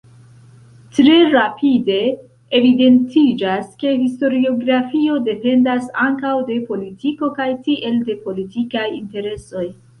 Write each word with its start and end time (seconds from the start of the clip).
Tre 0.99 1.17
rapide 1.33 1.97
evidentiĝas, 2.61 3.69
ke 3.85 3.93
historiografio 4.01 5.21
dependas 5.29 5.93
ankaŭ 6.07 6.35
de 6.51 6.61
politiko 6.73 7.33
kaj 7.39 7.51
tiel 7.69 8.05
de 8.11 8.21
politikaj 8.29 8.91
interesoj. 9.01 9.67